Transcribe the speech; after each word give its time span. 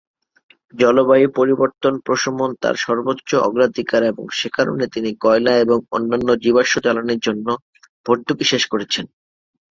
জলবায়ু 0.73 1.27
পরিবর্তন 1.39 1.93
প্রশমন 2.05 2.49
তার 2.61 2.75
সর্বোচ্চ 2.77 3.29
অগ্রাধিকার, 3.47 4.01
এবং 4.03 4.25
সে 4.39 4.47
কারণে 4.57 4.85
তিনি 4.93 5.09
কয়লা 5.23 5.53
এবং 5.57 5.77
অন্যান্য 5.91 6.29
জীবাশ্ম 6.43 6.75
জ্বালানীর 6.85 7.21
জন্য 7.27 7.47
ভর্তুকি 8.05 8.45
শেষ 8.51 8.63
করছেন। 8.73 9.05